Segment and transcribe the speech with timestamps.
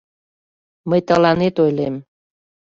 [0.89, 1.95] Мый тыланет ойлем...